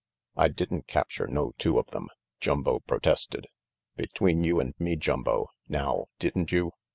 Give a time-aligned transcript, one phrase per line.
[0.35, 2.07] "I didn't capture no two Q{ them,"
[2.39, 3.45] Jumbo pro tested.
[3.97, 6.71] "Between you and me, Jumbo, now didn't you?